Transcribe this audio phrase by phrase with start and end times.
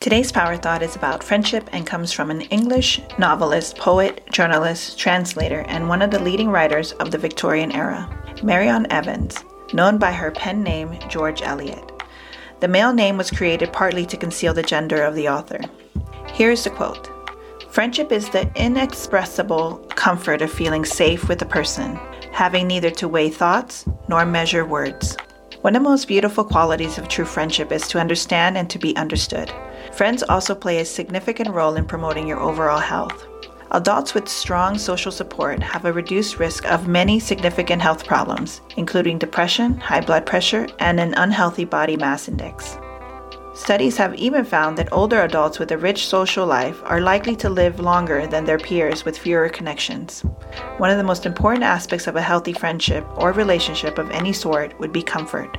[0.00, 5.60] Today's Power Thought is about friendship and comes from an English novelist, poet, journalist, translator,
[5.68, 8.08] and one of the leading writers of the Victorian era,
[8.42, 11.92] Marian Evans, known by her pen name George Eliot.
[12.60, 15.60] The male name was created partly to conceal the gender of the author.
[16.26, 17.08] Here's the quote
[17.70, 21.96] Friendship is the inexpressible comfort of feeling safe with a person,
[22.32, 25.16] having neither to weigh thoughts nor measure words.
[25.62, 28.96] One of the most beautiful qualities of true friendship is to understand and to be
[28.96, 29.52] understood.
[29.92, 33.28] Friends also play a significant role in promoting your overall health.
[33.70, 39.18] Adults with strong social support have a reduced risk of many significant health problems, including
[39.18, 42.76] depression, high blood pressure, and an unhealthy body mass index.
[43.54, 47.50] Studies have even found that older adults with a rich social life are likely to
[47.50, 50.22] live longer than their peers with fewer connections.
[50.78, 54.78] One of the most important aspects of a healthy friendship or relationship of any sort
[54.80, 55.54] would be comfort.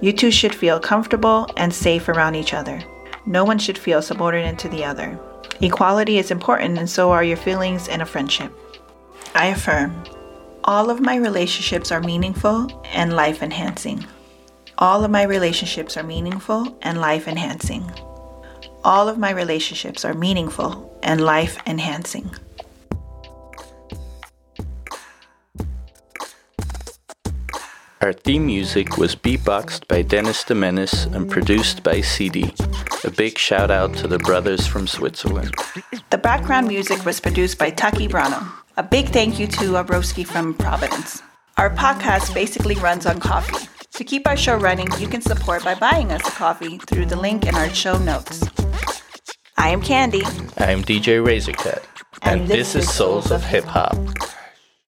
[0.00, 2.80] You two should feel comfortable and safe around each other.
[3.26, 5.18] No one should feel subordinate to the other.
[5.60, 8.52] Equality is important, and so are your feelings in a friendship.
[9.34, 10.04] I affirm
[10.62, 14.04] all of my relationships are meaningful and life enhancing.
[14.80, 17.90] All of my relationships are meaningful and life enhancing.
[18.84, 22.30] All of my relationships are meaningful and life enhancing.
[28.00, 32.54] Our theme music was beatboxed by Dennis de Menace and produced by CD.
[33.02, 35.56] A big shout out to the brothers from Switzerland.
[36.10, 38.48] The background music was produced by Taki Brano.
[38.76, 41.20] A big thank you to Abroski from Providence.
[41.56, 43.68] Our podcast basically runs on coffee.
[43.98, 47.16] To keep our show running, you can support by buying us a coffee through the
[47.16, 48.48] link in our show notes.
[49.56, 50.22] I am Candy.
[50.56, 51.82] I am DJ Razorcut,
[52.22, 53.98] and, and this, this, is Souls of Hip Hop.